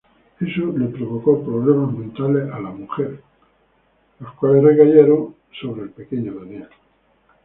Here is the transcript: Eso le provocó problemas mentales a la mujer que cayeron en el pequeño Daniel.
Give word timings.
Eso 0.39 0.75
le 0.75 0.87
provocó 0.87 1.43
problemas 1.43 1.93
mentales 1.93 2.49
a 2.51 2.59
la 2.59 2.71
mujer 2.71 3.21
que 4.17 4.75
cayeron 4.75 5.35
en 5.61 5.79
el 5.79 5.89
pequeño 5.91 6.33
Daniel. 6.39 6.69